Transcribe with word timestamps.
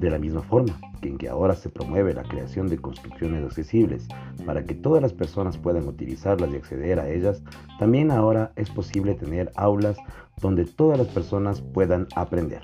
De 0.00 0.10
la 0.10 0.18
misma 0.18 0.42
forma 0.42 0.78
que 1.00 1.08
en 1.08 1.18
que 1.18 1.28
ahora 1.28 1.54
se 1.54 1.68
promueve 1.68 2.14
la 2.14 2.22
creación 2.22 2.68
de 2.68 2.78
construcciones 2.78 3.44
accesibles 3.44 4.06
para 4.44 4.64
que 4.64 4.74
todas 4.74 5.02
las 5.02 5.12
personas 5.12 5.56
puedan 5.58 5.86
utilizarlas 5.88 6.50
y 6.50 6.56
acceder 6.56 7.00
a 7.00 7.08
ellas, 7.08 7.42
también 7.78 8.10
ahora 8.10 8.52
es 8.56 8.70
posible 8.70 9.14
tener 9.14 9.50
aulas 9.56 9.96
donde 10.40 10.64
todas 10.64 10.98
las 10.98 11.08
personas 11.08 11.60
puedan 11.60 12.06
aprender. 12.14 12.62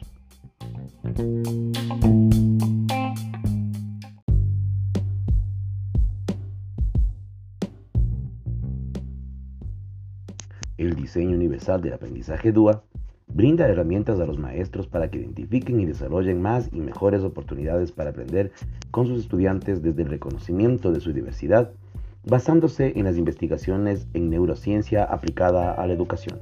El 10.79 10.95
diseño 10.95 11.37
universal 11.37 11.81
del 11.81 11.95
aprendizaje 11.95 12.53
DUA 12.53 12.83
brinda 13.29 13.69
herramientas 13.69 14.21
a 14.21 14.27
los 14.27 14.39
maestros 14.39 14.87
para 14.87 15.11
que 15.11 15.19
identifiquen 15.19 15.81
y 15.81 15.87
desarrollen 15.87 16.41
más 16.41 16.71
y 16.73 16.81
mejores 16.81 17.23
oportunidades 17.23 17.93
para 17.93 18.11
aprender 18.11 18.53
con 18.91 19.07
sus 19.07 19.21
estudiantes 19.21 19.83
desde 19.83 20.03
el 20.03 20.09
reconocimiento 20.09 20.93
de 20.93 21.01
su 21.01 21.13
diversidad, 21.13 21.73
basándose 22.25 22.93
en 22.97 23.05
las 23.05 23.17
investigaciones 23.17 24.07
en 24.15 24.31
neurociencia 24.31 25.05
aplicada 25.05 25.73
a 25.73 25.87
la 25.87 25.93
educación. 25.93 26.41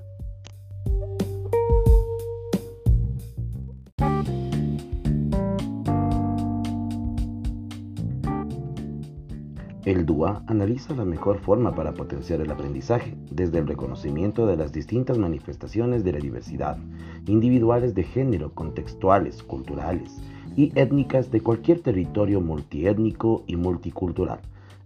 El 9.85 10.07
DUA 10.07 10.43
analiza 10.47 10.95
la 10.95 11.05
mejor 11.05 11.41
forma 11.41 11.75
para 11.75 11.93
potenciar 11.93 12.41
el 12.41 12.51
aprendizaje, 12.51 13.15
desde 13.31 13.59
el 13.59 13.67
reconocimiento 13.67 14.47
de 14.47 14.57
las 14.57 14.73
distintas 14.73 15.19
manifestaciones 15.19 16.05
de 16.05 16.13
la 16.13 16.21
diversidad, 16.21 16.79
individuales 17.27 17.95
de 17.95 18.05
género, 18.05 18.55
contextuales, 18.55 19.43
culturales 19.43 20.23
y 20.57 20.73
étnicas 20.75 21.31
de 21.31 21.43
cualquier 21.43 21.81
territorio 21.81 22.41
multiétnico 22.41 23.45
y 23.47 23.57
multicultural. 23.57 24.41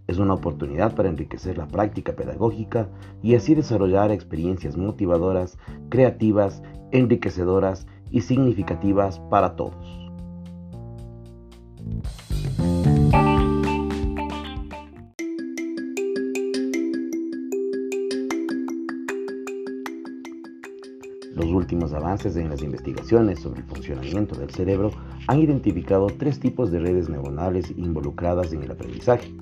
Es 0.08 0.18
una 0.18 0.34
oportunidad 0.34 0.96
para 0.96 1.10
enriquecer 1.10 1.58
la 1.58 1.68
práctica 1.68 2.14
pedagógica 2.16 2.88
y 3.22 3.36
así 3.36 3.54
desarrollar 3.54 4.10
experiencias 4.10 4.76
motivadoras, 4.76 5.58
creativas, 5.90 6.60
enriquecedoras 6.90 7.86
y 8.10 8.22
significativas 8.22 9.20
para 9.30 9.54
todos. 9.54 10.07
Los 21.38 21.52
últimos 21.52 21.92
avances 21.92 22.34
en 22.34 22.50
las 22.50 22.62
investigaciones 22.62 23.38
sobre 23.38 23.60
el 23.60 23.66
funcionamiento 23.66 24.34
del 24.34 24.50
cerebro 24.50 24.90
han 25.28 25.38
identificado 25.38 26.08
tres 26.08 26.40
tipos 26.40 26.72
de 26.72 26.80
redes 26.80 27.08
neuronales 27.08 27.70
involucradas 27.76 28.52
en 28.52 28.64
el 28.64 28.72
aprendizaje. 28.72 29.32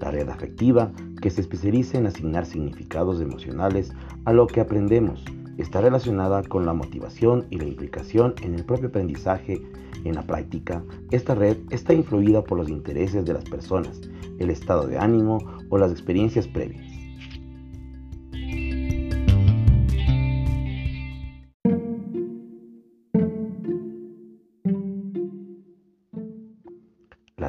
La 0.00 0.10
red 0.10 0.30
afectiva, 0.30 0.90
que 1.20 1.28
se 1.28 1.42
especializa 1.42 1.98
en 1.98 2.06
asignar 2.06 2.46
significados 2.46 3.20
emocionales 3.20 3.92
a 4.24 4.32
lo 4.32 4.46
que 4.46 4.62
aprendemos, 4.62 5.22
está 5.58 5.82
relacionada 5.82 6.42
con 6.42 6.64
la 6.64 6.72
motivación 6.72 7.44
y 7.50 7.58
la 7.58 7.66
implicación 7.66 8.34
en 8.40 8.54
el 8.54 8.64
propio 8.64 8.88
aprendizaje. 8.88 9.60
En 10.04 10.14
la 10.14 10.22
práctica, 10.22 10.82
esta 11.10 11.34
red 11.34 11.58
está 11.68 11.92
influida 11.92 12.42
por 12.42 12.56
los 12.56 12.70
intereses 12.70 13.26
de 13.26 13.34
las 13.34 13.44
personas, 13.44 14.00
el 14.38 14.48
estado 14.48 14.86
de 14.86 14.96
ánimo 14.96 15.38
o 15.68 15.76
las 15.76 15.92
experiencias 15.92 16.48
previas. 16.48 16.89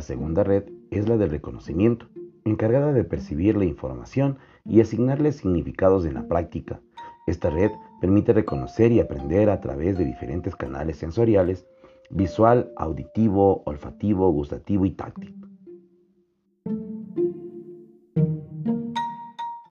La 0.01 0.07
segunda 0.07 0.44
red 0.44 0.63
es 0.89 1.07
la 1.07 1.16
del 1.16 1.29
reconocimiento, 1.29 2.07
encargada 2.44 2.91
de 2.91 3.03
percibir 3.03 3.56
la 3.56 3.66
información 3.66 4.39
y 4.66 4.81
asignarle 4.81 5.31
significados 5.31 6.06
en 6.06 6.16
la 6.16 6.28
práctica. 6.28 6.81
Esta 7.28 7.51
red 7.51 7.69
permite 8.01 8.34
reconocer 8.34 8.91
y 8.91 9.00
aprender 9.00 9.51
a 9.51 9.61
través 9.61 10.00
de 10.00 10.06
diferentes 10.06 10.56
canales 10.56 10.97
sensoriales, 10.97 11.67
visual, 12.09 12.72
auditivo, 12.78 13.61
olfativo, 13.67 14.31
gustativo 14.31 14.88
y 14.88 14.90
táctil. 14.90 15.35